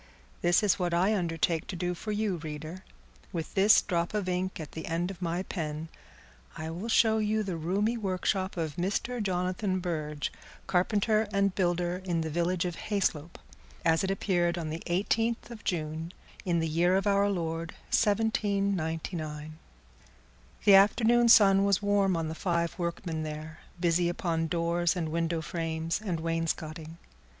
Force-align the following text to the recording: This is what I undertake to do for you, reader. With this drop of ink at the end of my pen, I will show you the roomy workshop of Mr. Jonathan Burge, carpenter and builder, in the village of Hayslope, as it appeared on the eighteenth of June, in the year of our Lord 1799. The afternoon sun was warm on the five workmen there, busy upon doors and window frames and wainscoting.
This 0.41 0.63
is 0.63 0.79
what 0.79 0.95
I 0.95 1.13
undertake 1.15 1.67
to 1.67 1.75
do 1.75 1.93
for 1.93 2.11
you, 2.11 2.37
reader. 2.37 2.83
With 3.31 3.53
this 3.53 3.83
drop 3.83 4.15
of 4.15 4.27
ink 4.27 4.59
at 4.59 4.71
the 4.71 4.87
end 4.87 5.11
of 5.11 5.21
my 5.21 5.43
pen, 5.43 5.89
I 6.57 6.71
will 6.71 6.89
show 6.89 7.19
you 7.19 7.43
the 7.43 7.55
roomy 7.55 7.97
workshop 7.97 8.57
of 8.57 8.77
Mr. 8.77 9.21
Jonathan 9.21 9.79
Burge, 9.79 10.31
carpenter 10.65 11.27
and 11.31 11.53
builder, 11.53 12.01
in 12.03 12.21
the 12.21 12.31
village 12.31 12.65
of 12.65 12.77
Hayslope, 12.89 13.37
as 13.85 14.03
it 14.03 14.09
appeared 14.09 14.57
on 14.57 14.71
the 14.71 14.81
eighteenth 14.87 15.51
of 15.51 15.63
June, 15.63 16.11
in 16.45 16.57
the 16.57 16.67
year 16.67 16.95
of 16.97 17.05
our 17.05 17.29
Lord 17.29 17.73
1799. 17.93 19.59
The 20.65 20.73
afternoon 20.73 21.29
sun 21.29 21.63
was 21.63 21.83
warm 21.83 22.17
on 22.17 22.27
the 22.27 22.33
five 22.33 22.73
workmen 22.79 23.21
there, 23.21 23.59
busy 23.79 24.09
upon 24.09 24.47
doors 24.47 24.95
and 24.95 25.09
window 25.09 25.43
frames 25.43 26.01
and 26.03 26.19
wainscoting. 26.21 26.97